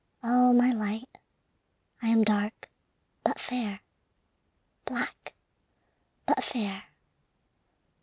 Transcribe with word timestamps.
O 0.23 0.51
my 0.51 0.71
light, 0.71 1.19
I 2.01 2.07
am 2.07 2.23
dark 2.23 2.67
but 3.23 3.39
fair, 3.39 3.81
Black 4.83 5.35
but 6.25 6.43
fair. 6.43 6.85